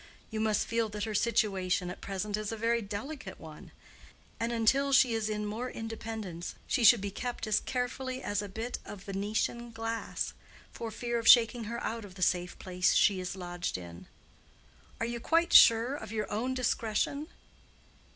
You 0.31 0.39
must 0.39 0.65
feel 0.65 0.89
that 0.89 1.03
her 1.03 1.13
situation 1.13 1.91
at 1.91 2.01
present 2.01 2.35
is 2.35 2.51
a 2.51 2.57
very 2.57 2.81
delicate 2.81 3.39
one; 3.39 3.69
and 4.39 4.51
until 4.51 4.91
she 4.91 5.13
is 5.13 5.29
in 5.29 5.45
more 5.45 5.69
independence, 5.69 6.55
she 6.65 6.83
should 6.83 7.01
be 7.01 7.11
kept 7.11 7.45
as 7.45 7.59
carefully 7.59 8.19
as 8.23 8.41
a 8.41 8.49
bit 8.49 8.79
of 8.83 9.03
Venetian 9.03 9.69
glass, 9.69 10.33
for 10.71 10.89
fear 10.89 11.19
of 11.19 11.27
shaking 11.27 11.65
her 11.65 11.79
out 11.83 12.03
of 12.03 12.15
the 12.15 12.23
safe 12.23 12.57
place 12.57 12.95
she 12.95 13.19
is 13.19 13.35
lodged 13.35 13.77
in. 13.77 14.07
Are 14.99 15.05
you 15.05 15.19
quite 15.19 15.53
sure 15.53 15.93
of 15.93 16.11
your 16.11 16.25
own 16.31 16.55
discretion? 16.55 17.27